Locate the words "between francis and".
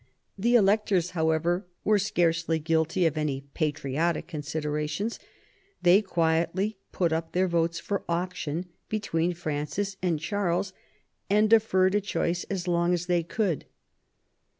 8.89-10.19